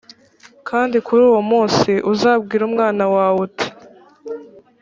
kandi 0.69 0.95
kuri 1.05 1.21
uwo 1.29 1.41
munsi 1.51 1.91
uzabwire 2.11 2.63
umwana 2.69 3.03
wawe 3.13 3.37
uti 3.47 3.67